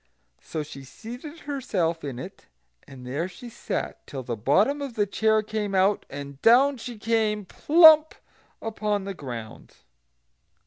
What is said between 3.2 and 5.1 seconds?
she sat till the bottom of the